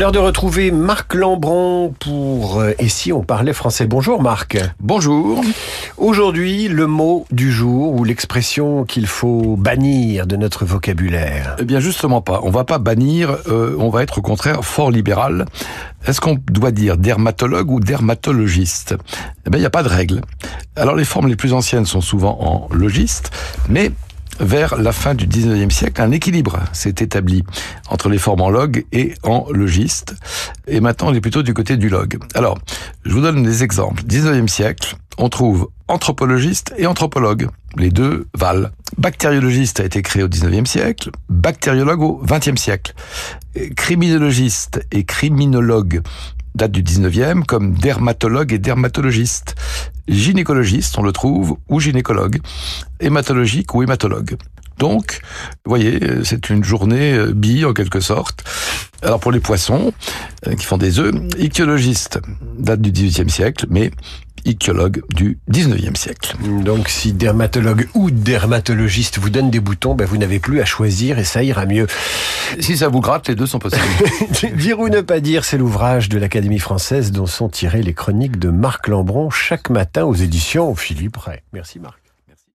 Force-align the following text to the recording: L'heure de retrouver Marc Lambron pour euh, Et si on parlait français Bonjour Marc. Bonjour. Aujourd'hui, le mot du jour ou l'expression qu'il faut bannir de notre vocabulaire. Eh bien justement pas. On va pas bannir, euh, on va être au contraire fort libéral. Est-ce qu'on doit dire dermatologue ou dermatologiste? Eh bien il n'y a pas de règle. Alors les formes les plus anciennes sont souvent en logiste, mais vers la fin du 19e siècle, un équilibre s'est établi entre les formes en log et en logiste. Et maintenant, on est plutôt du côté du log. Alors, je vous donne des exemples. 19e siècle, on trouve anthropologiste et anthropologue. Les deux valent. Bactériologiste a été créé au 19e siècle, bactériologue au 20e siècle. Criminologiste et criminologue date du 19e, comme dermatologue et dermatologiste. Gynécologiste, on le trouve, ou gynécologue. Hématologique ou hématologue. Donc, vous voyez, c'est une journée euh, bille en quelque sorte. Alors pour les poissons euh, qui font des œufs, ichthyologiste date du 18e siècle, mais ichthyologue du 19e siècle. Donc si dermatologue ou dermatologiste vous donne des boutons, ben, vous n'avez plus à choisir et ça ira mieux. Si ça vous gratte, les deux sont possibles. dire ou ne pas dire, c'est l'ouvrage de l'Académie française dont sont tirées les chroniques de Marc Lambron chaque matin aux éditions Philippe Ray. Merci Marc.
L'heure 0.00 0.12
de 0.12 0.18
retrouver 0.18 0.70
Marc 0.70 1.12
Lambron 1.12 1.92
pour 2.00 2.58
euh, 2.58 2.72
Et 2.78 2.88
si 2.88 3.12
on 3.12 3.22
parlait 3.22 3.52
français 3.52 3.86
Bonjour 3.86 4.22
Marc. 4.22 4.56
Bonjour. 4.80 5.42
Aujourd'hui, 5.98 6.68
le 6.68 6.86
mot 6.86 7.26
du 7.30 7.52
jour 7.52 7.92
ou 7.92 8.04
l'expression 8.04 8.84
qu'il 8.84 9.06
faut 9.06 9.56
bannir 9.58 10.26
de 10.26 10.36
notre 10.36 10.64
vocabulaire. 10.64 11.54
Eh 11.58 11.66
bien 11.66 11.80
justement 11.80 12.22
pas. 12.22 12.40
On 12.44 12.50
va 12.50 12.64
pas 12.64 12.78
bannir, 12.78 13.36
euh, 13.48 13.76
on 13.78 13.90
va 13.90 14.02
être 14.02 14.16
au 14.16 14.22
contraire 14.22 14.64
fort 14.64 14.90
libéral. 14.90 15.44
Est-ce 16.06 16.22
qu'on 16.22 16.38
doit 16.50 16.70
dire 16.70 16.96
dermatologue 16.96 17.70
ou 17.70 17.78
dermatologiste? 17.78 18.96
Eh 19.46 19.50
bien 19.50 19.58
il 19.58 19.60
n'y 19.60 19.66
a 19.66 19.70
pas 19.70 19.82
de 19.82 19.90
règle. 19.90 20.22
Alors 20.76 20.96
les 20.96 21.04
formes 21.04 21.28
les 21.28 21.36
plus 21.36 21.52
anciennes 21.52 21.84
sont 21.84 22.00
souvent 22.00 22.38
en 22.40 22.74
logiste, 22.74 23.32
mais 23.68 23.92
vers 24.40 24.76
la 24.76 24.92
fin 24.92 25.14
du 25.14 25.26
19e 25.26 25.70
siècle, 25.70 26.00
un 26.02 26.10
équilibre 26.10 26.58
s'est 26.72 26.94
établi 26.98 27.44
entre 27.88 28.08
les 28.08 28.18
formes 28.18 28.40
en 28.40 28.50
log 28.50 28.84
et 28.92 29.14
en 29.22 29.46
logiste. 29.50 30.14
Et 30.66 30.80
maintenant, 30.80 31.10
on 31.10 31.14
est 31.14 31.20
plutôt 31.20 31.42
du 31.42 31.54
côté 31.54 31.76
du 31.76 31.88
log. 31.88 32.18
Alors, 32.34 32.58
je 33.04 33.12
vous 33.12 33.20
donne 33.20 33.42
des 33.42 33.62
exemples. 33.62 34.02
19e 34.04 34.48
siècle, 34.48 34.96
on 35.18 35.28
trouve 35.28 35.68
anthropologiste 35.88 36.74
et 36.78 36.86
anthropologue. 36.86 37.48
Les 37.76 37.90
deux 37.90 38.26
valent. 38.34 38.70
Bactériologiste 38.98 39.80
a 39.80 39.84
été 39.84 40.02
créé 40.02 40.22
au 40.22 40.28
19e 40.28 40.66
siècle, 40.66 41.10
bactériologue 41.28 42.00
au 42.00 42.22
20e 42.24 42.56
siècle. 42.56 42.94
Criminologiste 43.76 44.84
et 44.90 45.04
criminologue 45.04 46.02
date 46.54 46.72
du 46.72 46.82
19e, 46.82 47.44
comme 47.44 47.74
dermatologue 47.74 48.52
et 48.52 48.58
dermatologiste. 48.58 49.54
Gynécologiste, 50.08 50.98
on 50.98 51.02
le 51.02 51.12
trouve, 51.12 51.56
ou 51.68 51.80
gynécologue. 51.80 52.40
Hématologique 53.00 53.74
ou 53.74 53.82
hématologue. 53.82 54.36
Donc, 54.78 55.20
vous 55.64 55.68
voyez, 55.68 56.00
c'est 56.24 56.48
une 56.48 56.64
journée 56.64 57.12
euh, 57.12 57.32
bille 57.32 57.66
en 57.66 57.74
quelque 57.74 58.00
sorte. 58.00 58.44
Alors 59.02 59.20
pour 59.20 59.32
les 59.32 59.40
poissons 59.40 59.92
euh, 60.46 60.54
qui 60.54 60.64
font 60.64 60.76
des 60.76 60.98
œufs, 60.98 61.14
ichthyologiste 61.38 62.20
date 62.58 62.80
du 62.80 62.92
18e 62.92 63.28
siècle, 63.28 63.66
mais 63.70 63.90
ichthyologue 64.44 65.02
du 65.14 65.38
19e 65.50 65.96
siècle. 65.96 66.36
Donc 66.64 66.88
si 66.88 67.12
dermatologue 67.12 67.88
ou 67.94 68.10
dermatologiste 68.10 69.18
vous 69.18 69.30
donne 69.30 69.50
des 69.50 69.60
boutons, 69.60 69.94
ben, 69.94 70.06
vous 70.06 70.16
n'avez 70.16 70.38
plus 70.38 70.60
à 70.60 70.64
choisir 70.64 71.18
et 71.18 71.24
ça 71.24 71.42
ira 71.42 71.66
mieux. 71.66 71.86
Si 72.58 72.76
ça 72.76 72.88
vous 72.88 73.00
gratte, 73.00 73.28
les 73.28 73.34
deux 73.34 73.46
sont 73.46 73.58
possibles. 73.58 73.82
dire 74.56 74.80
ou 74.80 74.88
ne 74.88 75.00
pas 75.00 75.20
dire, 75.20 75.44
c'est 75.44 75.58
l'ouvrage 75.58 76.08
de 76.08 76.18
l'Académie 76.18 76.58
française 76.58 77.12
dont 77.12 77.26
sont 77.26 77.48
tirées 77.48 77.82
les 77.82 77.94
chroniques 77.94 78.38
de 78.38 78.50
Marc 78.50 78.88
Lambron 78.88 79.30
chaque 79.30 79.70
matin 79.70 80.04
aux 80.04 80.14
éditions 80.14 80.74
Philippe 80.74 81.16
Ray. 81.16 81.40
Merci 81.52 81.78
Marc. 81.78 81.99